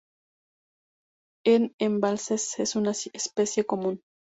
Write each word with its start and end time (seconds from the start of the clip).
En 1.45 1.75
embalses 1.77 2.57
es 2.59 2.75
una 2.75 2.89
especie 3.13 3.65
común. 3.65 4.01